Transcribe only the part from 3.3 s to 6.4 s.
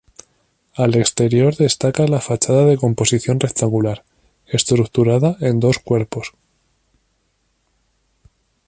rectangular, estructurada en dos cuerpos.